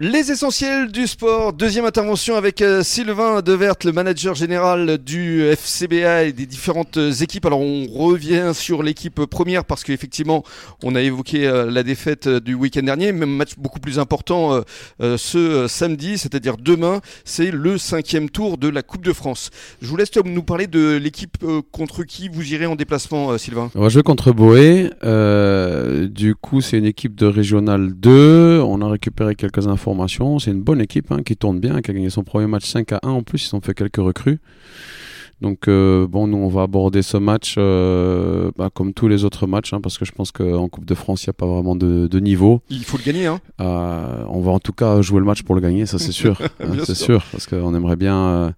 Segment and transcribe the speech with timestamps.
[0.00, 6.24] Les essentiels du sport, deuxième intervention avec euh, Sylvain Devert, le manager général du FCBA
[6.24, 7.46] et des différentes équipes.
[7.46, 10.42] Alors on revient sur l'équipe première parce qu'effectivement
[10.82, 14.62] on a évoqué euh, la défaite euh, du week-end dernier, même match beaucoup plus important
[14.98, 19.50] ce samedi, c'est-à-dire demain, c'est le cinquième tour de la Coupe de France.
[19.80, 23.70] Je vous laisse nous parler de l'équipe contre qui vous irez en déplacement, Sylvain.
[23.74, 24.90] On va jouer contre Boé.
[26.08, 28.60] du coup c'est une équipe de régional 2.
[28.66, 31.94] On a récupéré quelques informations c'est une bonne équipe hein, qui tourne bien, qui a
[31.94, 33.48] gagné son premier match 5 à 1 en plus.
[33.48, 34.38] Ils ont fait quelques recrues.
[35.40, 39.48] Donc euh, bon, nous on va aborder ce match euh, bah, comme tous les autres
[39.48, 41.74] matchs, hein, parce que je pense qu'en Coupe de France il n'y a pas vraiment
[41.74, 42.62] de, niveau.
[42.70, 43.26] Il faut le gagner.
[43.26, 43.40] Hein.
[43.60, 46.40] Euh, on va en tout cas jouer le match pour le gagner, ça c'est sûr,
[46.84, 48.54] c'est sûr, parce qu'on aimerait bien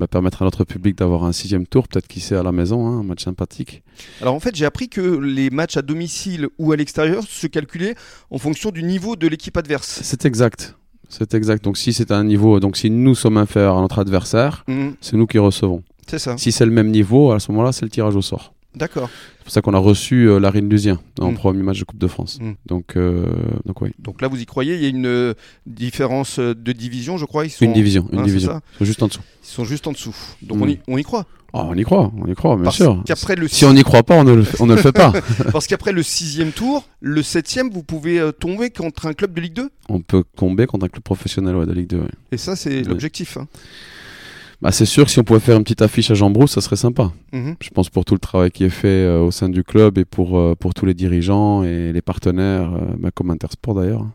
[0.00, 2.86] bah, permettre à notre public d'avoir un sixième tour, peut-être qui sait à la maison,
[2.86, 3.82] un match sympathique.
[4.22, 7.94] Alors en fait j'ai appris que les matchs à domicile ou à l'extérieur se calculaient
[8.30, 10.00] en fonction du niveau de l'équipe adverse.
[10.02, 10.74] C'est exact.
[11.10, 11.62] C'est exact.
[11.62, 14.94] Donc si c'est un niveau, donc si nous sommes inférieurs à notre adversaire, mhm.
[15.02, 15.82] c'est nous qui recevons.
[16.06, 16.38] C'est ça.
[16.38, 18.54] Si c'est le même niveau, à ce moment-là, c'est le tirage au sort.
[18.74, 19.10] D'accord.
[19.38, 21.36] C'est pour ça qu'on a reçu euh, Larine Lusien en mhm.
[21.36, 22.38] premier match de Coupe de France.
[22.40, 22.54] Mhm.
[22.66, 23.26] Donc, euh,
[23.64, 23.90] donc oui.
[23.98, 25.34] Donc là, vous y croyez Il y a une euh,
[25.66, 27.44] différence de division, je crois.
[27.44, 27.64] Ils sont...
[27.64, 28.60] Une division, une hein, division.
[28.74, 29.20] Ils sont juste en dessous.
[29.42, 30.14] Ils sont juste en dessous.
[30.42, 31.26] Donc on y, on y croit.
[31.52, 33.02] Ah, on y croit, on y croit, bien sûr.
[33.36, 35.12] Le si on n'y croit pas, on ne le, on ne le fait pas.
[35.52, 39.40] Parce qu'après le sixième tour, le septième, vous pouvez euh, tomber contre un club de
[39.40, 42.02] Ligue 2 On peut tomber contre un club professionnel de Ligue 2.
[42.30, 43.36] Et ça, c'est l'objectif.
[43.36, 43.48] Hein.
[44.62, 46.60] Bah, c'est sûr que si on pouvait faire une petite affiche à Jean Brousse, ça
[46.60, 47.12] serait sympa.
[47.32, 47.56] Mhm.
[47.60, 50.04] Je pense pour tout le travail qui est fait euh, au sein du club et
[50.04, 54.06] pour, euh, pour tous les dirigeants et les partenaires, bah, comme Intersport d'ailleurs.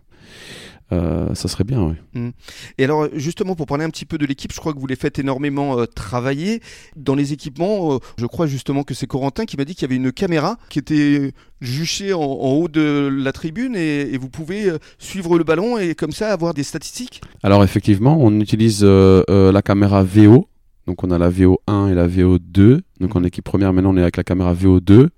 [0.92, 1.96] Euh, ça serait bien, oui.
[2.14, 2.30] Mmh.
[2.78, 4.96] Et alors, justement, pour parler un petit peu de l'équipe, je crois que vous les
[4.96, 6.62] faites énormément euh, travailler.
[6.96, 9.86] Dans les équipements, euh, je crois justement que c'est Corentin qui m'a dit qu'il y
[9.86, 15.38] avait une caméra qui était juchée en, haut de la tribune et, vous pouvez suivre
[15.38, 20.48] le ballon et comme ça avoir des statistiques Alors, effectivement, on utilise la caméra VO.
[20.88, 22.82] Donc, on a la VO1 et la VO2.
[23.00, 23.18] Donc, mmh.
[23.18, 25.10] en équipe première, maintenant, on est avec la caméra VO2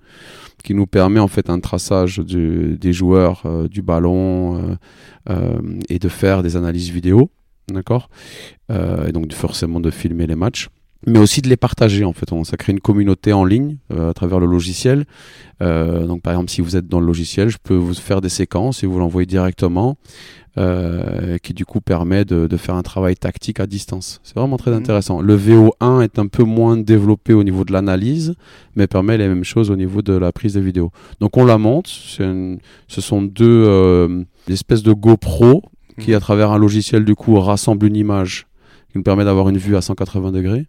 [0.63, 4.75] qui nous permet en fait un traçage des joueurs, euh, du ballon euh,
[5.29, 7.29] euh, et de faire des analyses vidéo,
[7.72, 8.09] d'accord?
[8.69, 10.67] Et donc forcément de filmer les matchs
[11.06, 12.31] mais aussi de les partager en fait.
[12.31, 15.06] On, ça crée une communauté en ligne à travers le logiciel.
[15.62, 18.84] donc par exemple, si vous êtes dans le logiciel, je peux vous faire des séquences
[18.84, 19.97] et vous l'envoyer directement.
[20.58, 24.19] Euh, qui du coup permet de, de, faire un travail tactique à distance.
[24.24, 24.78] C'est vraiment très mhm.
[24.78, 25.22] intéressant.
[25.22, 28.34] Le VO1 est un peu moins développé au niveau de l'analyse,
[28.75, 30.91] mais permet les mêmes choses au niveau de la prise de vidéo.
[31.19, 35.62] Donc on la monte, ce sont deux euh, espèces de GoPro
[36.00, 36.18] qui, mhm.
[36.18, 38.47] à travers un logiciel du coup, rassemblent une image
[38.91, 40.66] qui nous permet d'avoir une vue à 180 degrés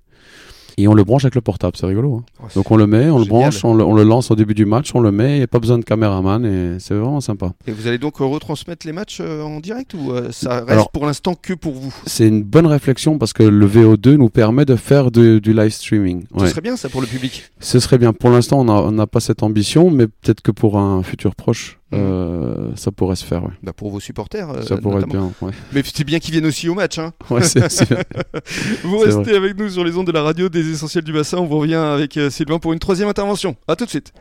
[0.78, 2.16] et on le branche avec le portable, c'est rigolo.
[2.16, 2.24] Hein.
[2.40, 4.94] Oh, Donc on le met, on le branche, on le, lance au début du match,
[4.94, 7.52] on le met, il n'y a pas besoin de caméraman et c'est vraiment sympa.
[7.66, 11.04] Et vous allez donc retransmettre les matchs euh, en direct ou euh, ça reste pour
[11.04, 11.92] l'instant que pour vous?
[12.06, 16.24] C'est une bonne réflexion parce que le VO2 nous permet de faire du live streaming.
[16.38, 18.12] Ce serait bien ça pour le public Ce serait bien.
[18.12, 22.37] Pour l'instant, on n'a pas cette ambition, mais peut-être que pour un futur proche, euh,
[22.76, 23.44] ça pourrait se faire.
[23.44, 23.52] Ouais.
[23.62, 24.50] Bah pour vos supporters.
[24.50, 25.32] Euh, ça pourrait être bien.
[25.40, 25.52] Ouais.
[25.72, 26.98] Mais c'est bien qu'ils viennent aussi au match.
[26.98, 27.12] Hein.
[27.30, 27.40] Ouais,
[28.84, 31.38] vous restez avec nous sur les ondes de la radio des Essentiels du Bassin.
[31.38, 33.56] On vous revient avec euh, Sylvain pour une troisième intervention.
[33.66, 34.12] A tout de suite.